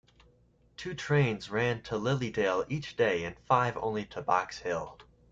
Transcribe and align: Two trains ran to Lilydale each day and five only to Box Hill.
Two 0.77 0.95
trains 0.95 1.51
ran 1.51 1.83
to 1.83 1.93
Lilydale 1.93 2.65
each 2.69 2.95
day 2.97 3.23
and 3.23 3.37
five 3.37 3.77
only 3.77 4.03
to 4.05 4.23
Box 4.23 4.57
Hill. 4.57 4.97